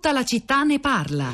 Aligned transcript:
Tutta 0.00 0.14
la 0.14 0.24
città 0.24 0.62
ne 0.62 0.80
parla. 0.80 1.30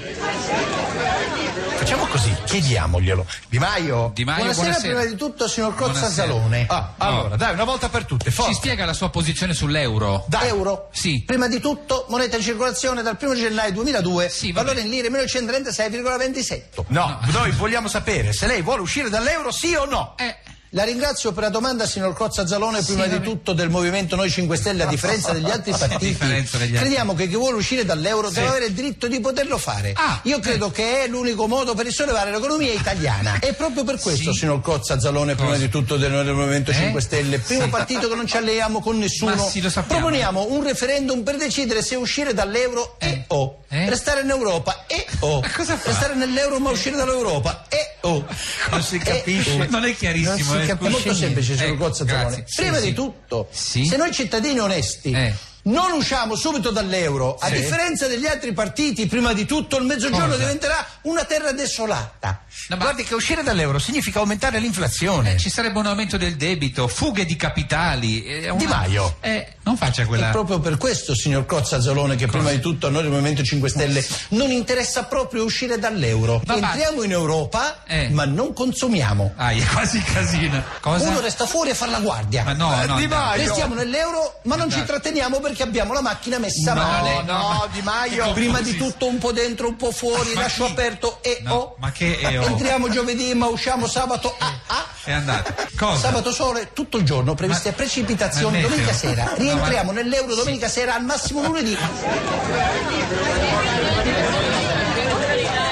Facciamo 1.76 2.04
così, 2.06 2.34
chiediamoglielo. 2.46 3.24
Di 3.48 3.60
Maio, 3.60 4.10
Di 4.12 4.24
Maio, 4.24 4.38
buonasera, 4.42 4.64
buonasera. 4.70 4.94
prima 4.94 5.08
di 5.08 5.16
tutto, 5.16 5.46
signor 5.46 5.76
Cozza 5.76 6.08
Buonasera. 6.10 6.66
Ah, 6.66 6.94
allora, 6.96 7.36
dai, 7.36 7.52
una 7.54 7.62
volta 7.62 7.88
per 7.88 8.06
tutte, 8.06 8.32
forza. 8.32 8.50
Ci 8.50 8.56
spiega 8.56 8.84
la 8.84 8.92
sua 8.92 9.08
posizione 9.10 9.54
sull'euro? 9.54 10.24
Dai. 10.26 10.48
Euro. 10.48 10.88
Sì. 10.90 11.22
Prima 11.24 11.46
di 11.46 11.60
tutto, 11.60 12.06
moneta 12.08 12.38
in 12.38 12.42
circolazione 12.42 13.02
dal 13.02 13.16
1 13.20 13.34
gennaio 13.36 13.70
2002, 13.70 14.28
Sì, 14.30 14.50
va 14.50 14.62
valore 14.62 14.80
in 14.80 14.90
lire 14.90 15.10
1936,27. 15.10 16.86
No, 16.88 17.20
noi 17.26 17.52
vogliamo 17.52 17.86
sapere 17.86 18.32
se 18.32 18.48
lei 18.48 18.62
vuole 18.62 18.80
uscire 18.80 19.08
dall'euro, 19.08 19.52
sì 19.52 19.76
o 19.76 19.84
no? 19.84 20.14
Eh, 20.18 20.38
La 20.70 20.82
ringrazio 20.84 21.32
per 21.32 21.44
la 21.44 21.48
domanda, 21.48 21.86
signor 21.86 22.12
Cozza 22.12 22.44
Zalone, 22.46 22.82
prima 22.82 23.04
Sì, 23.04 23.10
di 23.10 23.20
tutto 23.20 23.52
del 23.52 23.70
Movimento 23.70 24.16
Noi 24.16 24.28
5 24.28 24.56
Stelle, 24.56 24.82
a 24.82 24.86
differenza 24.86 25.32
degli 25.32 25.48
altri 25.48 25.70
partiti. 25.78 26.16
degli 26.18 26.32
altri. 26.38 26.70
Crediamo 26.72 27.14
che 27.14 27.28
chi 27.28 27.36
vuole 27.36 27.56
uscire 27.56 27.84
dall'euro 27.84 28.30
deve 28.30 28.48
avere 28.48 28.66
il 28.66 28.72
diritto 28.72 29.06
di 29.06 29.20
poterlo 29.20 29.58
fare. 29.58 29.92
Ah, 29.94 30.20
Io 30.24 30.38
credo 30.40 30.70
che 30.72 31.04
è 31.04 31.06
l'unico 31.08 31.46
modo 31.46 31.74
per 31.74 31.86
risollevare 31.86 32.30
l'economia 32.32 32.72
italiana. 32.72 33.38
E 33.38 33.52
proprio 33.54 33.84
per 33.84 33.98
questo, 34.00 34.32
Sì. 34.32 34.38
signor 34.40 34.60
Cozza 34.60 34.98
Zalone, 34.98 35.34
prima 35.36 35.56
di 35.56 35.68
tutto 35.68 35.96
del, 35.96 36.10
del 36.24 36.34
Movimento 36.34 36.72
Eh? 36.72 36.74
5 36.74 37.00
Stelle, 37.00 37.38
primo 37.38 37.62
Sì. 37.64 37.68
partito 37.70 38.08
che 38.08 38.14
non 38.16 38.26
ci 38.26 38.36
alleiamo 38.36 38.80
con 38.80 38.98
nessuno, 38.98 39.36
sì, 39.48 39.60
sappiamo. 39.62 39.86
proponiamo 40.00 40.46
un 40.50 40.62
referendum 40.64 41.22
per 41.22 41.36
decidere 41.36 41.80
se 41.80 41.94
uscire 41.94 42.34
dall'euro 42.34 42.96
Eh. 42.98 43.06
e 43.08 43.24
o. 43.28 43.62
Eh? 43.68 43.88
Restare 43.90 44.20
in 44.20 44.30
Europa 44.30 44.84
e 44.86 45.04
o. 45.20 45.40
Ma 45.40 45.50
cosa 45.52 45.76
fa? 45.76 45.90
Restare 45.90 46.14
nell'euro 46.14 46.58
ma 46.60 46.70
uscire 46.70 46.96
dall'Europa 46.96 47.64
e 47.68 47.96
o. 48.02 48.24
Non 48.70 48.82
si 48.82 48.96
E 48.96 48.98
capisce. 49.00 49.50
o. 49.60 49.66
non 49.70 49.84
è 49.84 49.94
chiarissimo. 49.96 50.34
Non 50.34 50.38
si 50.38 50.54
eh, 50.62 50.66
capisce. 50.66 50.86
È 50.86 50.90
molto 50.90 51.14
semplice, 51.14 51.56
signor 51.56 51.90
Eh. 51.90 51.94
Zalone. 51.94 52.44
Sì, 52.46 52.60
Prima 52.62 52.78
sì. 52.78 52.84
di 52.84 52.92
tutto, 52.92 53.48
Sì. 53.50 53.84
se 53.84 53.96
noi 53.96 54.12
cittadini 54.12 54.58
onesti 54.60 55.10
Eh. 55.10 55.34
Non 55.66 55.92
usciamo 55.92 56.34
subito 56.34 56.70
dall'euro, 56.70 57.36
a 57.38 57.46
Sì. 57.46 57.54
differenza 57.54 58.06
degli 58.06 58.26
altri 58.26 58.52
partiti, 58.52 59.06
prima 59.06 59.32
di 59.32 59.44
tutto 59.46 59.76
il 59.78 59.84
mezzogiorno 59.84 60.26
Cosa? 60.26 60.38
diventerà 60.38 60.86
una 61.02 61.24
terra 61.24 61.52
desolata. 61.52 62.42
No, 62.68 62.76
ma- 62.76 62.82
Guardi 62.84 63.04
che 63.04 63.14
uscire 63.14 63.42
dall'euro 63.42 63.78
significa 63.78 64.18
aumentare 64.20 64.58
l'inflazione. 64.58 65.34
Eh, 65.34 65.38
ci 65.38 65.50
sarebbe 65.50 65.78
un 65.78 65.86
aumento 65.86 66.16
del 66.16 66.36
debito, 66.36 66.88
fughe 66.88 67.24
di 67.24 67.36
capitali. 67.36 68.24
eh, 68.24 68.48
una- 68.50 68.58
Di 68.58 68.66
Maio. 68.66 69.16
Eh, 69.20 69.54
non 69.64 69.76
faccia 69.76 70.02
È 70.02 70.06
quella. 70.06 70.30
proprio 70.30 70.58
per 70.60 70.76
questo, 70.78 71.14
signor 71.14 71.46
Cozza 71.46 71.80
Zalone, 71.80 72.16
che 72.16 72.26
prima 72.26 72.50
di 72.50 72.60
tutto 72.60 72.86
a 72.86 72.90
noi 72.90 73.02
del 73.02 73.10
Movimento 73.10 73.42
5 73.42 73.68
Stelle 73.68 74.04
non 74.30 74.50
interessa 74.50 75.04
proprio 75.04 75.44
uscire 75.44 75.78
dall'euro. 75.78 76.40
Va- 76.44 76.54
Entriamo 76.54 77.02
in 77.02 77.10
Europa, 77.12 77.82
Eh. 77.86 78.08
ma 78.10 78.24
non 78.24 78.52
consumiamo. 78.52 79.32
Ah, 79.36 79.50
è 79.52 79.64
quasi 79.66 80.00
casino. 80.02 80.62
Cosa? 80.80 81.08
Uno 81.08 81.20
resta 81.20 81.46
fuori 81.46 81.70
a 81.70 81.74
fare 81.74 81.90
la 81.90 82.00
guardia. 82.00 82.44
Ma 82.44 82.52
no, 82.54 82.82
Eh, 82.82 82.86
no. 82.86 82.96
Di. 82.96 83.06
Maio. 83.06 83.42
Restiamo 83.46 83.74
nell'euro, 83.74 84.40
ma 84.44 84.56
non 84.56 84.70
ci 84.70 84.82
tratteniamo 84.84 85.40
perché 85.40 85.55
abbiamo 85.62 85.92
la 85.92 86.00
macchina 86.02 86.38
messa 86.38 86.72
No, 86.74 86.80
male. 86.82 87.22
no, 87.24 87.32
ma- 87.32 87.68
Di 87.72 87.82
Maio. 87.82 88.32
Prima 88.32 88.60
di 88.60 88.76
tutto 88.76 89.06
un 89.06 89.18
po' 89.18 89.32
dentro, 89.32 89.68
un 89.68 89.76
po' 89.76 89.90
fuori, 89.92 90.32
Ma 90.34 90.42
lascio 90.42 90.64
chi? 90.66 90.70
aperto 90.72 91.18
e 91.22 91.40
No, 91.42 91.54
o. 91.54 91.76
ma 91.78 91.90
che 91.92 92.18
e 92.20 92.38
o? 92.38 92.44
Entriamo 92.44 92.88
giovedì, 92.88 93.32
ma 93.34 93.46
usciamo 93.46 93.86
sabato 93.86 94.34
a 94.38 94.52
a. 94.66 94.84
È 95.04 95.12
andato. 95.12 95.54
Cosa? 95.76 95.98
Sabato 96.00 96.32
sole 96.32 96.70
tutto 96.72 96.96
il 96.98 97.04
giorno, 97.04 97.34
previste 97.34 97.70
Ma- 97.70 97.76
precipitazioni 97.76 98.60
domenica 98.60 98.92
sera. 98.92 99.24
No, 99.24 99.34
Rientriamo 99.36 99.92
ma- 99.92 100.00
nell'euro 100.00 100.34
domenica 100.34 100.68
sera 100.68 100.94
al 100.94 101.04
massimo 101.04 101.42
lunedì. 101.42 101.76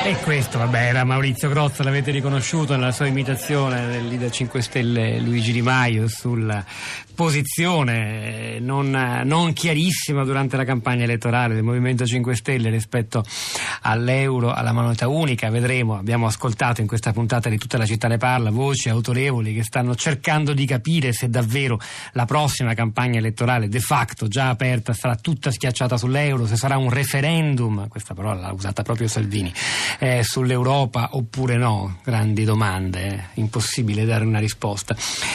E 0.06 0.16
questo, 0.18 0.58
vabbè, 0.58 0.88
era 0.88 1.02
Maurizio 1.04 1.48
Grozza, 1.48 1.82
l'avete 1.82 2.10
riconosciuto 2.10 2.76
nella 2.76 2.92
sua 2.92 3.06
imitazione 3.06 3.86
del 3.86 4.06
leader 4.06 4.30
5 4.30 4.60
Stelle 4.60 5.18
Luigi 5.18 5.50
Di 5.50 5.62
Maio 5.62 6.08
sulla 6.08 6.62
posizione 7.14 8.58
non, 8.60 8.90
non 9.24 9.52
chiarissima 9.52 10.24
durante 10.24 10.56
la 10.56 10.64
campagna 10.64 11.04
elettorale 11.04 11.54
del 11.54 11.62
Movimento 11.62 12.04
5 12.04 12.34
Stelle 12.34 12.70
rispetto 12.70 13.24
all'euro, 13.82 14.52
alla 14.52 14.72
moneta 14.72 15.08
unica. 15.08 15.48
Vedremo, 15.48 15.96
abbiamo 15.96 16.26
ascoltato 16.26 16.80
in 16.80 16.86
questa 16.86 17.12
puntata 17.12 17.48
di 17.48 17.58
Tutta 17.58 17.78
la 17.78 17.86
città 17.86 18.08
ne 18.08 18.18
parla 18.18 18.50
voci 18.50 18.88
autorevoli 18.88 19.54
che 19.54 19.62
stanno 19.62 19.94
cercando 19.94 20.52
di 20.52 20.66
capire 20.66 21.12
se 21.12 21.30
davvero 21.30 21.80
la 22.12 22.26
prossima 22.26 22.74
campagna 22.74 23.18
elettorale 23.18 23.68
de 23.68 23.80
facto 23.80 24.28
già 24.28 24.50
aperta 24.50 24.92
sarà 24.92 25.14
tutta 25.16 25.50
schiacciata 25.50 25.96
sull'euro, 25.96 26.46
se 26.46 26.56
sarà 26.56 26.76
un 26.76 26.90
referendum, 26.90 27.88
questa 27.88 28.12
parola 28.12 28.40
l'ha 28.40 28.52
usata 28.52 28.82
proprio 28.82 29.08
Salvini, 29.08 29.52
eh, 29.98 30.22
sull'Europa 30.22 31.10
oppure 31.12 31.56
no? 31.56 31.98
Grandi 32.04 32.44
domande, 32.44 33.06
eh, 33.06 33.22
impossibile 33.34 34.04
dare 34.04 34.24
una 34.24 34.40
risposta. 34.40 34.94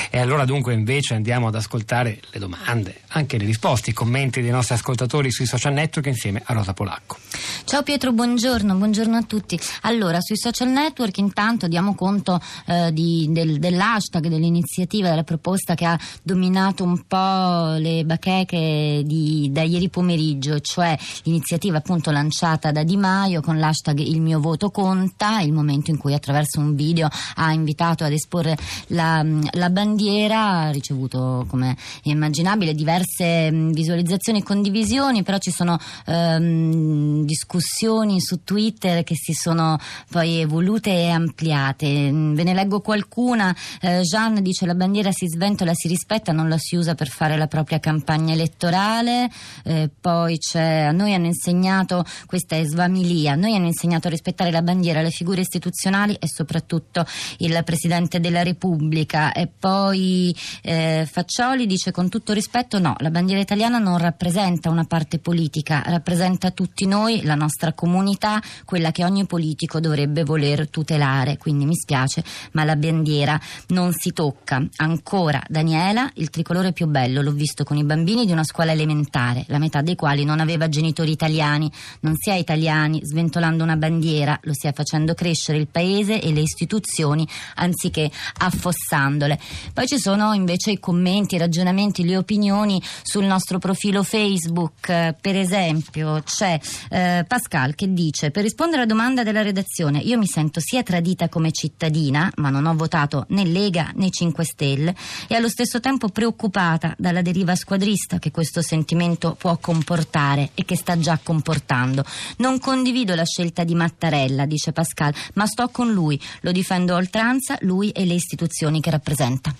E 0.09 0.19
allora 0.19 0.45
dunque 0.45 0.73
invece 0.73 1.15
andiamo 1.15 1.47
ad 1.47 1.55
ascoltare 1.55 1.68
le 1.71 2.39
domande, 2.39 3.01
anche 3.09 3.37
le 3.37 3.45
risposte, 3.45 3.91
i 3.91 3.93
commenti 3.93 4.41
dei 4.41 4.49
nostri 4.49 4.73
ascoltatori 4.75 5.31
sui 5.31 5.45
social 5.45 5.73
network 5.73 6.07
insieme 6.07 6.41
a 6.45 6.53
Rosa 6.53 6.73
Polacco. 6.73 7.17
Ciao 7.65 7.83
Pietro, 7.83 8.11
buongiorno, 8.11 8.73
buongiorno 8.73 9.15
a 9.17 9.21
tutti. 9.21 9.59
Allora, 9.81 10.19
sui 10.19 10.35
social 10.37 10.69
network 10.69 11.17
intanto 11.19 11.67
diamo 11.67 11.93
conto 11.93 12.41
eh, 12.65 12.91
di- 12.91 13.27
del- 13.29 13.59
dell'hashtag, 13.59 14.27
dell'iniziativa, 14.27 15.09
della 15.09 15.23
proposta 15.23 15.75
che 15.75 15.85
ha 15.85 15.99
dominato 16.23 16.83
un 16.83 17.03
po' 17.05 17.75
le 17.77 18.03
bacheche 18.03 19.03
di- 19.05 19.49
da 19.51 19.61
ieri 19.61 19.89
pomeriggio, 19.89 20.59
cioè 20.61 20.97
l'iniziativa 21.23 21.77
appunto 21.77 22.09
lanciata 22.09 22.71
da 22.71 22.81
Di 22.83 22.97
Maio 22.97 23.41
con 23.41 23.59
l'hashtag 23.59 23.99
Il 23.99 24.21
mio 24.21 24.39
voto 24.39 24.71
conta, 24.71 25.39
il 25.41 25.51
momento 25.53 25.91
in 25.91 25.97
cui 25.97 26.13
attraverso 26.15 26.59
un 26.59 26.73
video 26.75 27.07
ha 27.35 27.51
invitato 27.51 28.03
ad 28.03 28.11
esporre 28.11 28.57
la, 28.87 29.23
la 29.51 29.69
bandiera, 29.69 30.47
ha 30.61 30.71
ricevuto 30.71 31.45
come 31.47 31.58
è 31.63 31.75
immaginabile 32.03 32.73
diverse 32.73 33.51
mh, 33.51 33.71
visualizzazioni 33.71 34.39
e 34.39 34.43
condivisioni, 34.43 35.23
però 35.23 35.37
ci 35.37 35.51
sono 35.51 35.77
ehm, 36.05 37.23
discussioni 37.23 38.19
su 38.21 38.43
Twitter 38.43 39.03
che 39.03 39.15
si 39.15 39.33
sono 39.33 39.77
poi 40.09 40.39
evolute 40.39 40.91
e 40.91 41.09
ampliate. 41.09 42.11
Mm, 42.11 42.33
Ve 42.33 42.43
ne 42.43 42.53
leggo 42.53 42.81
qualcuna. 42.81 43.55
Eh, 43.81 44.01
Jean 44.01 44.41
dice 44.41 44.65
la 44.65 44.75
bandiera 44.75 45.11
si 45.11 45.27
sventola, 45.27 45.73
si 45.73 45.87
rispetta, 45.87 46.31
non 46.31 46.49
la 46.49 46.57
si 46.57 46.75
usa 46.75 46.95
per 46.95 47.07
fare 47.07 47.37
la 47.37 47.47
propria 47.47 47.79
campagna 47.79 48.33
elettorale. 48.33 49.29
Eh, 49.63 49.89
poi 49.99 50.37
c'è, 50.37 50.81
a 50.81 50.91
noi 50.91 51.13
hanno 51.13 51.25
insegnato, 51.27 52.05
questa 52.25 52.55
è 52.55 52.63
Svamilia, 52.63 53.33
a 53.33 53.35
noi 53.35 53.55
hanno 53.55 53.67
insegnato 53.67 54.07
a 54.07 54.11
rispettare 54.11 54.51
la 54.51 54.61
bandiera, 54.61 55.01
le 55.01 55.11
figure 55.11 55.41
istituzionali 55.41 56.15
e 56.19 56.27
soprattutto 56.27 57.05
il 57.37 57.61
Presidente 57.63 58.19
della 58.19 58.43
Repubblica. 58.43 59.31
E 59.31 59.47
poi 59.47 60.35
eh, 60.61 61.07
Faccioli 61.49 61.65
dice 61.65 61.89
con 61.89 62.09
tutto 62.09 62.31
rispetto 62.31 62.77
no, 62.77 62.93
la 62.99 63.09
bandiera 63.09 63.41
italiana 63.41 63.79
non 63.79 63.97
rappresenta 63.97 64.69
una 64.69 64.83
parte 64.83 65.17
politica, 65.17 65.81
rappresenta 65.83 66.51
tutti 66.51 66.85
noi, 66.85 67.23
la 67.23 67.33
nostra 67.33 67.73
comunità, 67.73 68.39
quella 68.65 68.91
che 68.91 69.03
ogni 69.03 69.25
politico 69.25 69.79
dovrebbe 69.79 70.23
voler 70.23 70.69
tutelare. 70.69 71.37
Quindi 71.37 71.65
mi 71.65 71.73
spiace, 71.73 72.23
ma 72.51 72.63
la 72.65 72.75
bandiera 72.75 73.39
non 73.69 73.93
si 73.93 74.13
tocca. 74.13 74.63
Ancora 74.75 75.41
Daniela, 75.47 76.11
il 76.15 76.29
tricolore 76.29 76.71
più 76.71 76.85
bello, 76.85 77.23
l'ho 77.23 77.31
visto 77.31 77.63
con 77.63 77.77
i 77.77 77.83
bambini 77.83 78.27
di 78.27 78.31
una 78.31 78.43
scuola 78.43 78.71
elementare, 78.71 79.45
la 79.47 79.57
metà 79.57 79.81
dei 79.81 79.95
quali 79.95 80.25
non 80.25 80.39
aveva 80.39 80.69
genitori 80.69 81.09
italiani. 81.09 81.71
Non 82.01 82.13
si 82.15 82.29
è 82.29 82.35
italiani 82.35 83.01
sventolando 83.03 83.63
una 83.63 83.75
bandiera, 83.75 84.37
lo 84.43 84.53
si 84.53 84.67
è 84.67 84.73
facendo 84.73 85.15
crescere 85.15 85.57
il 85.57 85.67
paese 85.67 86.21
e 86.21 86.31
le 86.31 86.41
istituzioni 86.41 87.27
anziché 87.55 88.11
affossandole. 88.37 89.39
Poi 89.73 89.87
ci 89.87 89.97
sono 89.97 90.33
invece 90.33 90.69
i 90.69 90.79
commenti, 90.79 91.37
ragionamenti, 91.39 92.05
le 92.05 92.17
opinioni 92.17 92.79
sul 93.01 93.25
nostro 93.25 93.57
profilo 93.57 94.03
Facebook. 94.03 94.89
Eh, 94.89 95.15
Per 95.19 95.35
esempio, 95.35 96.21
c'è 96.23 96.59
eh, 96.89 97.25
Pascal 97.27 97.73
che 97.75 97.91
dice: 97.91 98.29
Per 98.29 98.43
rispondere 98.43 98.81
alla 98.81 98.91
domanda 98.91 99.23
della 99.23 99.41
redazione, 99.41 99.99
io 99.99 100.17
mi 100.17 100.27
sento 100.27 100.59
sia 100.59 100.83
tradita 100.83 101.29
come 101.29 101.51
cittadina, 101.51 102.31
ma 102.35 102.49
non 102.49 102.65
ho 102.65 102.75
votato 102.75 103.25
né 103.29 103.45
Lega 103.45 103.91
né 103.95 104.09
5 104.11 104.43
Stelle, 104.43 104.95
e 105.27 105.35
allo 105.35 105.49
stesso 105.49 105.79
tempo 105.79 106.09
preoccupata 106.09 106.93
dalla 106.97 107.21
deriva 107.21 107.55
squadrista 107.55 108.19
che 108.19 108.31
questo 108.31 108.61
sentimento 108.61 109.35
può 109.37 109.57
comportare 109.57 110.51
e 110.53 110.65
che 110.65 110.75
sta 110.75 110.99
già 110.99 111.19
comportando. 111.21 112.03
Non 112.37 112.59
condivido 112.59 113.15
la 113.15 113.25
scelta 113.25 113.63
di 113.63 113.75
Mattarella, 113.75 114.45
dice 114.45 114.71
Pascal, 114.71 115.13
ma 115.33 115.45
sto 115.45 115.69
con 115.69 115.91
lui, 115.91 116.19
lo 116.41 116.51
difendo 116.51 116.93
a 116.93 116.97
oltranza, 116.97 117.57
lui 117.61 117.89
e 117.91 118.05
le 118.05 118.13
istituzioni 118.13 118.81
che 118.81 118.89
rappresenta. 118.89 119.53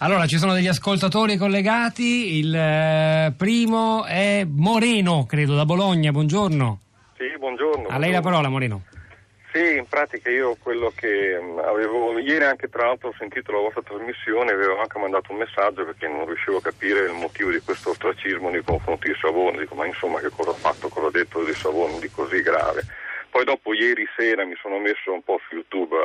Allora, 0.00 0.26
ci 0.26 0.36
sono 0.36 0.52
degli 0.52 0.66
ascoltatori 0.66 1.38
collegati, 1.38 2.36
il 2.36 2.54
eh, 2.54 3.32
primo 3.34 4.04
è 4.04 4.44
Moreno, 4.46 5.24
credo, 5.24 5.54
da 5.54 5.64
Bologna, 5.64 6.10
buongiorno. 6.10 6.80
Sì, 7.16 7.24
buongiorno. 7.38 7.88
A 7.88 7.96
lei 7.96 8.12
la 8.12 8.20
parola, 8.20 8.50
Moreno. 8.50 8.82
Sì, 9.54 9.78
in 9.78 9.86
pratica 9.88 10.28
io 10.28 10.54
quello 10.60 10.92
che 10.94 11.40
mh, 11.40 11.60
avevo 11.64 12.18
ieri 12.18 12.44
anche 12.44 12.68
tra 12.68 12.88
l'altro 12.88 13.08
ho 13.08 13.14
sentito 13.16 13.52
la 13.52 13.60
vostra 13.60 13.80
trasmissione, 13.80 14.52
avevo 14.52 14.78
anche 14.78 14.98
mandato 14.98 15.32
un 15.32 15.38
messaggio 15.38 15.86
perché 15.86 16.06
non 16.06 16.26
riuscivo 16.26 16.58
a 16.58 16.62
capire 16.62 17.06
il 17.06 17.14
motivo 17.14 17.50
di 17.50 17.60
questo 17.60 17.88
ostracismo 17.88 18.50
nei 18.50 18.62
confronti 18.62 19.08
di 19.08 19.16
Savona, 19.18 19.60
dico 19.60 19.74
ma 19.74 19.86
insomma 19.86 20.20
che 20.20 20.28
cosa 20.28 20.50
ha 20.50 20.60
fatto, 20.60 20.88
cosa 20.88 21.06
ha 21.06 21.10
detto 21.10 21.42
di 21.42 21.54
Savona 21.54 21.98
di 21.98 22.10
così 22.10 22.42
grave. 22.42 22.84
Poi 23.30 23.44
dopo 23.44 23.72
ieri 23.72 24.06
sera 24.14 24.44
mi 24.44 24.56
sono 24.60 24.78
messo 24.78 25.10
un 25.10 25.22
po' 25.22 25.40
su 25.48 25.54
YouTube 25.54 25.96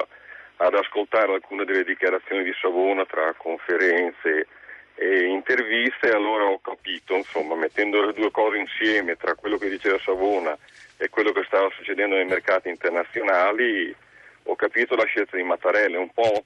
ad 0.62 0.75
ascoltare 0.75 1.34
alcune 1.34 1.66
delle 1.66 1.84
dichiarazioni 1.84 2.44
di 2.44 2.54
Savona 2.62 3.06
tra 3.06 3.34
conferenze 3.36 4.48
e 4.96 5.25
interviste 5.25 6.10
allora 6.12 6.46
ho 6.46 6.60
capito, 6.60 7.16
insomma, 7.16 7.56
mettendo 7.56 8.06
le 8.06 8.13
due 8.13 8.30
cose 8.30 8.58
insieme 8.58 9.16
tra 9.16 9.34
quello 9.34 9.58
che 9.58 9.69
diceva 9.69 9.98
Savona 10.00 10.56
e 10.98 11.10
quello 11.10 11.31
che 11.31 11.44
stava 11.48 11.69
succedendo 11.75 12.16
nei 12.16 12.25
mercati 12.25 12.69
internazionali, 12.69 13.96
ho 14.44 14.56
capito 14.56 14.96
la 14.96 15.06
scelta 15.06 15.36
di 15.36 15.44
Mattarella, 15.44 15.98
un 15.98 16.12
po' 16.12 16.44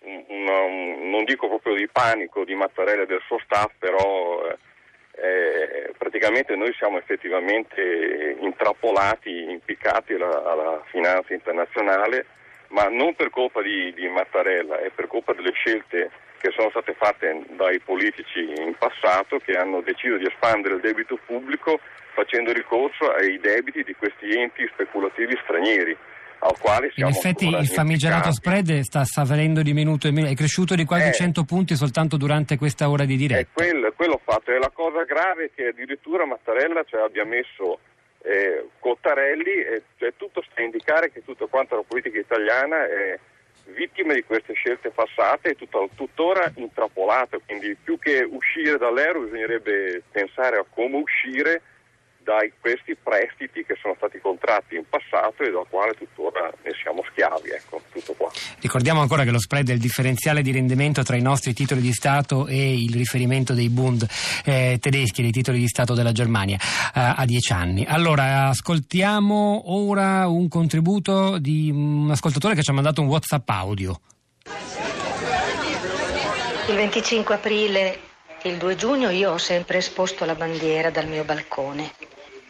una, 0.00 0.60
un, 0.60 1.10
non 1.10 1.24
dico 1.24 1.48
proprio 1.48 1.74
di 1.74 1.88
panico 1.88 2.44
di 2.44 2.54
Mattarella 2.54 3.02
e 3.02 3.06
del 3.06 3.22
suo 3.26 3.38
staff, 3.40 3.72
però 3.78 4.48
eh, 4.48 4.56
eh, 5.20 5.92
praticamente 5.98 6.56
noi 6.56 6.72
siamo 6.74 6.96
effettivamente 6.96 8.36
intrappolati, 8.40 9.50
impiccati 9.50 10.14
alla, 10.14 10.44
alla, 10.44 10.82
finanza 10.86 11.34
internazionale, 11.34 12.26
ma 12.68 12.88
non 12.88 13.14
per 13.14 13.30
colpa 13.30 13.62
di, 13.62 13.92
di 13.94 14.08
Mattarella, 14.08 14.80
è 14.80 14.90
per 14.90 15.06
colpa 15.06 15.32
delle 15.32 15.52
scelte 15.52 16.10
che 16.38 16.50
sono 16.54 16.70
state 16.70 16.94
fatte 16.94 17.44
dai 17.56 17.80
politici 17.80 18.40
in 18.40 18.74
passato 18.78 19.38
che 19.38 19.56
hanno 19.56 19.80
deciso 19.80 20.16
di 20.16 20.26
espandere 20.26 20.74
il 20.74 20.80
debito 20.80 21.18
pubblico 21.26 21.80
facendo 22.14 22.52
ricorso 22.52 23.10
ai 23.10 23.38
debiti 23.38 23.82
di 23.82 23.94
questi 23.94 24.30
enti 24.36 24.68
speculativi 24.72 25.38
stranieri 25.42 25.96
al 26.40 26.56
quale 26.58 26.90
siamo 26.94 27.10
In 27.10 27.16
effetti 27.16 27.48
il 27.48 27.66
famigerato 27.66 28.32
spread 28.32 28.80
sta, 28.80 29.04
sta 29.04 29.24
venendo 29.24 29.62
di 29.62 29.72
minuto 29.72 30.06
in 30.06 30.14
minuto, 30.14 30.32
è 30.32 30.36
cresciuto 30.36 30.74
di 30.74 30.84
quasi 30.84 31.08
eh, 31.08 31.12
100 31.12 31.44
punti 31.44 31.74
soltanto 31.74 32.16
durante 32.16 32.56
questa 32.56 32.88
ora 32.88 33.04
di 33.04 33.16
diretta. 33.16 33.40
È 33.40 33.46
quello, 33.52 33.92
quello 33.96 34.20
fatto, 34.22 34.52
e 34.52 34.58
la 34.58 34.70
cosa 34.72 35.02
grave 35.04 35.46
è 35.46 35.50
che 35.54 35.68
addirittura 35.68 36.26
Mattarella 36.26 36.84
cioè, 36.84 37.02
abbia 37.02 37.24
messo 37.24 37.80
eh, 38.28 38.68
Cottarelli 38.78 39.52
e 39.52 39.82
cioè, 39.96 40.12
tutto 40.16 40.42
sta 40.42 40.60
a 40.60 40.64
indicare 40.64 41.10
che 41.10 41.24
tutta 41.24 41.46
quanta 41.46 41.76
la 41.76 41.84
politica 41.86 42.18
italiana 42.18 42.86
è 42.86 43.18
vittima 43.64 44.12
di 44.12 44.22
queste 44.22 44.52
scelte 44.52 44.90
passate 44.90 45.50
e 45.50 45.56
tutta, 45.56 45.78
tuttora 45.94 46.50
intrappolata, 46.56 47.38
quindi 47.44 47.74
più 47.74 47.98
che 47.98 48.22
uscire 48.22 48.76
dall'euro 48.76 49.20
bisognerebbe 49.20 50.02
pensare 50.10 50.58
a 50.58 50.64
come 50.68 50.96
uscire 50.96 51.62
da 52.28 52.44
questi 52.60 52.94
prestiti 52.94 53.64
che 53.64 53.74
sono 53.80 53.94
stati 53.96 54.20
contratti 54.20 54.76
in 54.76 54.84
passato 54.86 55.42
e 55.42 55.50
dal 55.50 55.64
quale 55.66 55.94
tuttora 55.94 56.52
ne 56.62 56.72
siamo 56.82 57.02
schiavi. 57.10 57.48
Ecco, 57.48 57.80
tutto 57.90 58.12
qua. 58.12 58.30
Ricordiamo 58.60 59.00
ancora 59.00 59.24
che 59.24 59.30
lo 59.30 59.38
spread 59.38 59.70
è 59.70 59.72
il 59.72 59.78
differenziale 59.78 60.42
di 60.42 60.52
rendimento 60.52 61.02
tra 61.02 61.16
i 61.16 61.22
nostri 61.22 61.54
titoli 61.54 61.80
di 61.80 61.92
Stato 61.92 62.46
e 62.46 62.74
il 62.74 62.92
riferimento 62.94 63.54
dei 63.54 63.70
Bund 63.70 64.06
eh, 64.44 64.76
tedeschi, 64.78 65.22
dei 65.22 65.30
titoli 65.30 65.58
di 65.58 65.68
Stato 65.68 65.94
della 65.94 66.12
Germania, 66.12 66.58
eh, 66.58 67.00
a 67.16 67.24
dieci 67.24 67.54
anni. 67.54 67.86
Allora, 67.88 68.48
ascoltiamo 68.48 69.72
ora 69.72 70.28
un 70.28 70.48
contributo 70.48 71.38
di 71.38 71.70
un 71.72 72.10
ascoltatore 72.10 72.54
che 72.54 72.62
ci 72.62 72.68
ha 72.70 72.74
mandato 72.74 73.00
un 73.00 73.06
WhatsApp 73.06 73.48
audio. 73.48 73.98
Il 76.68 76.74
25 76.74 77.34
aprile 77.34 77.98
e 78.42 78.50
il 78.50 78.58
2 78.58 78.76
giugno 78.76 79.08
io 79.08 79.32
ho 79.32 79.38
sempre 79.38 79.78
esposto 79.78 80.26
la 80.26 80.34
bandiera 80.34 80.90
dal 80.90 81.08
mio 81.08 81.24
balcone. 81.24 81.90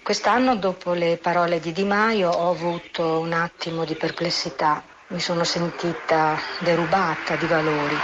Quest'anno, 0.08 0.56
dopo 0.56 0.94
le 0.94 1.19
parole 1.19 1.60
di 1.60 1.70
Di 1.70 1.84
Maio, 1.84 2.31
ho 2.31 2.50
avuto 2.50 3.19
un 3.19 3.34
attimo 3.34 3.84
di 3.84 3.94
perplessità, 3.94 4.82
mi 5.08 5.20
sono 5.20 5.44
sentita 5.44 6.40
derubata 6.60 7.37
di 7.37 7.44
valori. 7.44 7.94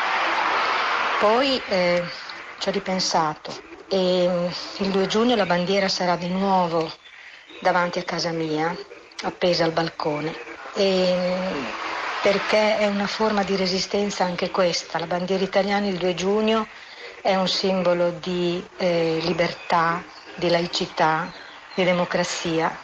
Poi 1.18 1.58
eh, 1.66 2.04
ci 2.58 2.68
ho 2.68 2.72
ripensato 2.72 3.54
e 3.88 4.26
mm, 4.28 4.46
il 4.84 4.90
2 4.90 5.06
giugno 5.06 5.34
la 5.34 5.46
bandiera 5.46 5.88
sarà 5.88 6.16
di 6.16 6.28
nuovo 6.28 6.92
davanti 7.60 8.00
a 8.00 8.04
casa 8.04 8.32
mia, 8.32 8.76
appesa 9.22 9.64
al 9.64 9.72
balcone. 9.72 10.36
E, 10.74 11.14
mm, 11.16 11.64
perché 12.20 12.76
è 12.80 12.86
una 12.86 13.06
forma 13.06 13.44
di 13.44 13.56
resistenza 13.56 14.24
anche 14.24 14.50
questa. 14.50 14.98
La 14.98 15.06
bandiera 15.06 15.42
italiana 15.42 15.86
il 15.86 15.96
2 15.96 16.12
giugno 16.14 16.66
è 17.22 17.34
un 17.34 17.48
simbolo 17.48 18.10
di 18.10 18.62
eh, 18.76 19.20
libertà, 19.22 20.04
di 20.34 20.50
laicità, 20.50 21.32
di 21.74 21.84
democrazia 21.84 22.76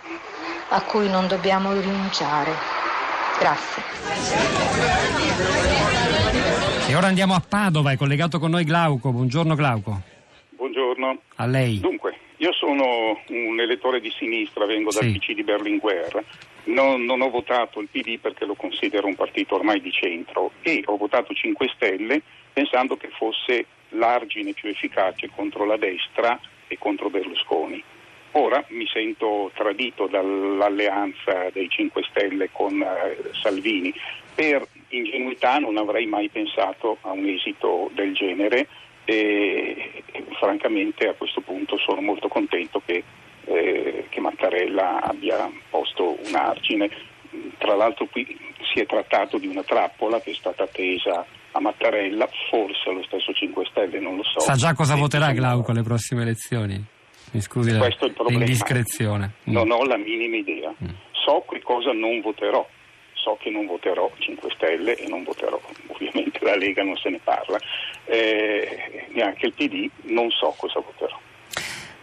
a 0.69 0.83
cui 0.83 1.09
non 1.09 1.27
dobbiamo 1.29 1.73
rinunciare. 1.73 2.53
Grazie. 3.39 3.83
E 6.89 6.95
ora 6.97 7.07
andiamo 7.07 7.35
a 7.35 7.43
Padova, 7.47 7.93
è 7.93 7.97
collegato 7.97 8.39
con 8.39 8.51
noi 8.51 8.65
Glauco. 8.65 9.11
Buongiorno 9.13 9.55
Glauco. 9.55 10.01
Buongiorno. 10.51 11.19
A 11.37 11.47
lei. 11.47 11.79
Dunque, 11.81 12.17
io 12.39 12.53
sono 12.53 13.21
un 13.29 13.61
elettore 13.61 14.01
di 14.01 14.13
sinistra, 14.19 14.67
vengo 14.67 14.91
dal 14.91 15.05
Sì. 15.05 15.13
PC 15.19 15.33
di 15.35 15.45
Berlinguer. 15.45 16.25
Non, 16.65 17.05
non 17.05 17.23
ho 17.23 17.31
votato 17.31 17.81
il 17.81 17.89
PD 17.91 18.19
perché 18.19 18.45
lo 18.45 18.55
considero 18.55 19.07
un 19.07 19.15
partito 19.15 19.55
ormai 19.55 19.81
di 19.81 19.91
centro 19.91 20.51
e 20.63 20.83
ho 20.85 20.97
votato 20.97 21.33
5 21.33 21.71
Stelle 21.75 22.21
pensando 22.53 22.97
che 22.97 23.09
fosse 23.17 23.67
l'argine 23.91 24.53
più 24.53 24.69
efficace 24.69 25.31
contro 25.35 25.65
la 25.65 25.77
destra 25.77 26.39
e 26.69 26.77
contro 26.79 27.09
Berlusconi. 27.09 27.83
Ora 28.33 28.65
mi 28.69 28.87
sento 28.87 29.51
tradito 29.55 30.07
dall'alleanza 30.07 31.51
dei 31.53 31.69
5 31.69 32.03
Stelle 32.11 32.51
con 32.53 32.81
eh, 32.81 33.17
Salvini. 33.43 33.93
Per 34.35 34.67
ingenuità 34.91 35.59
non 35.59 35.77
avrei 35.77 36.07
mai 36.07 36.29
pensato 36.29 36.99
a 37.01 37.11
un 37.11 37.27
esito 37.27 37.91
del 37.93 38.15
genere 38.15 38.69
e, 39.05 40.05
e 40.13 40.25
francamente 40.39 41.09
a 41.09 41.15
questo 41.15 41.41
punto 41.41 41.77
sono 41.79 42.01
molto 42.01 42.29
contento 42.29 42.81
che, 42.85 43.03
eh, 43.47 44.07
che 44.09 44.21
Mattarella 44.21 45.01
abbia 45.01 45.51
posto 45.69 46.17
un 46.25 46.35
argine. 46.35 46.89
Tra 47.59 47.75
l'altro 47.75 48.07
qui 48.07 48.25
si 48.73 48.81
è 48.81 48.87
trattato 48.87 49.39
di 49.39 49.49
una 49.49 49.65
trappola 49.65 50.21
che 50.21 50.31
è 50.31 50.35
stata 50.35 50.69
tesa 50.69 51.27
a 51.53 51.61
Mattarella, 51.61 52.29
forse 52.49 52.91
allo 52.91 53.03
stesso 53.03 53.33
5 53.33 53.65
Stelle, 53.71 53.99
non 53.99 54.17
lo 54.17 54.23
so. 54.23 54.39
Sa 54.39 54.55
già 54.55 54.73
cosa 54.73 54.95
E 54.95 54.99
voterà 54.99 55.33
Glauco 55.33 55.73
alle 55.73 55.83
prossime 55.83 56.23
elezioni? 56.23 56.99
Mi 57.33 57.41
scusi 57.41 57.73
la- 57.73 57.79
questo 57.79 58.05
è 58.05 58.09
il 58.09 58.15
problema. 58.15 58.39
l'indiscrezione. 58.39 59.33
Mm. 59.49 59.53
Non 59.53 59.71
ho 59.71 59.85
la 59.85 59.97
minima 59.97 60.37
idea. 60.37 60.75
So 61.13 61.45
che 61.49 61.61
cosa 61.63 61.93
non 61.93 62.21
voterò. 62.21 62.67
So 63.15 63.37
che 63.39 63.51
non 63.51 63.67
voterò 63.67 64.11
5 64.19 64.51
Stelle 64.53 64.97
e 64.97 65.07
non 65.07 65.23
voterò, 65.25 65.61
ovviamente 65.89 66.39
la 66.43 66.57
Lega 66.57 66.83
non 66.83 66.97
se 66.97 67.11
ne 67.11 67.21
parla, 67.23 67.59
eh, 68.07 69.07
neanche 69.11 69.47
il 69.47 69.53
PD, 69.53 69.89
non 70.05 70.31
so 70.31 70.55
cosa 70.57 70.81
voterò. 70.81 71.19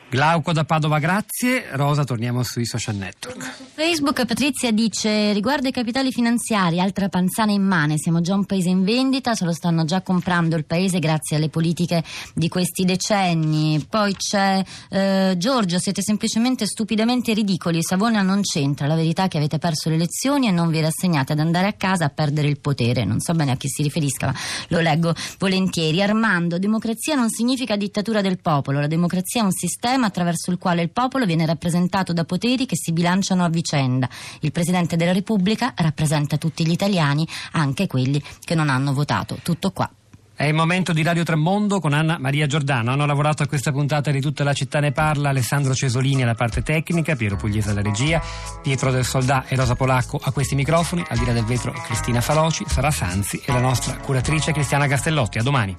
Glauco 0.09 0.53
da 0.53 0.63
Padova, 0.63 0.99
grazie. 0.99 1.65
Rosa, 1.71 2.05
torniamo 2.05 2.41
sui 2.41 2.65
social 2.65 2.95
network. 2.95 3.65
Facebook 3.73 4.25
Patrizia 4.25 4.71
dice 4.71 5.33
riguardo 5.33 5.67
ai 5.67 5.73
capitali 5.73 6.13
finanziari, 6.13 6.79
altra 6.79 7.09
panzana 7.09 7.51
immane, 7.51 7.97
siamo 7.97 8.21
già 8.21 8.33
un 8.33 8.45
paese 8.45 8.69
in 8.69 8.85
vendita, 8.85 9.35
se 9.35 9.43
lo 9.43 9.51
stanno 9.51 9.83
già 9.83 10.01
comprando 10.01 10.55
il 10.55 10.63
paese 10.63 10.99
grazie 10.99 11.35
alle 11.35 11.49
politiche 11.49 12.03
di 12.33 12.47
questi 12.47 12.85
decenni. 12.85 13.85
Poi 13.87 14.15
c'è 14.15 14.63
eh, 14.89 15.35
Giorgio, 15.37 15.77
siete 15.77 16.01
semplicemente 16.01 16.65
stupidamente 16.65 17.33
ridicoli, 17.33 17.83
Savona 17.83 18.21
non 18.21 18.41
c'entra, 18.43 18.87
la 18.87 18.95
verità 18.95 19.25
è 19.25 19.27
che 19.27 19.37
avete 19.37 19.57
perso 19.59 19.89
le 19.89 19.95
elezioni 19.95 20.47
e 20.47 20.51
non 20.51 20.69
vi 20.69 20.79
rassegnate 20.79 21.33
ad 21.33 21.39
andare 21.39 21.67
a 21.67 21.73
casa 21.73 22.05
a 22.05 22.09
perdere 22.09 22.47
il 22.47 22.59
potere, 22.59 23.03
non 23.03 23.19
so 23.19 23.33
bene 23.33 23.51
a 23.51 23.57
chi 23.57 23.67
si 23.67 23.83
riferisca, 23.83 24.27
ma 24.27 24.33
lo 24.69 24.79
leggo 24.79 25.13
volentieri. 25.37 26.01
Armando, 26.01 26.57
democrazia 26.57 27.15
non 27.15 27.29
significa 27.29 27.75
dittatura 27.75 28.21
del 28.21 28.39
popolo, 28.39 28.79
la 28.79 28.87
democrazia 28.87 29.41
è 29.41 29.43
un 29.43 29.51
sistema 29.97 30.05
attraverso 30.05 30.51
il 30.51 30.57
quale 30.57 30.83
il 30.83 30.89
popolo 30.91 31.25
viene 31.25 31.45
rappresentato 31.45 32.13
da 32.13 32.23
poteri 32.23 32.65
che 32.65 32.75
si 32.75 32.91
bilanciano 32.93 33.43
a 33.43 33.49
vicenda. 33.49 34.07
Il 34.41 34.51
Presidente 34.51 34.95
della 34.95 35.11
Repubblica 35.11 35.73
rappresenta 35.75 36.37
tutti 36.37 36.65
gli 36.65 36.71
italiani, 36.71 37.27
anche 37.53 37.87
quelli 37.87 38.21
che 38.43 38.55
non 38.55 38.69
hanno 38.69 38.93
votato. 38.93 39.39
Tutto 39.41 39.71
qua. 39.71 39.89
È 40.35 40.43
il 40.43 40.53
momento 40.53 40.93
di 40.93 41.01
Radio 41.01 41.23
Tremondo 41.23 41.79
con 41.79 41.93
Anna 41.93 42.19
Maria 42.19 42.45
Giordano. 42.45 42.91
Hanno 42.91 43.07
lavorato 43.07 43.41
a 43.41 43.47
questa 43.47 43.71
puntata 43.71 44.11
di 44.11 44.21
Tutta 44.21 44.43
la 44.43 44.53
città 44.53 44.79
ne 44.79 44.91
parla 44.91 45.29
Alessandro 45.29 45.73
Cesolini 45.73 46.21
alla 46.21 46.35
parte 46.35 46.61
tecnica, 46.61 47.15
Piero 47.15 47.37
Pugliese 47.37 47.71
alla 47.71 47.81
regia, 47.81 48.21
Pietro 48.61 48.91
del 48.91 49.03
Soldà 49.03 49.45
e 49.47 49.55
Rosa 49.55 49.73
Polacco 49.73 50.19
a 50.21 50.31
questi 50.31 50.53
microfoni, 50.53 51.03
al 51.07 51.17
di 51.17 51.25
là 51.25 51.33
del 51.33 51.45
vetro 51.45 51.71
Cristina 51.71 52.21
Faloci, 52.21 52.65
Sara 52.67 52.91
Sanzi 52.91 53.41
e 53.43 53.51
la 53.51 53.61
nostra 53.61 53.97
curatrice 53.97 54.51
Cristiana 54.51 54.85
Castellotti. 54.85 55.39
A 55.39 55.43
domani. 55.43 55.75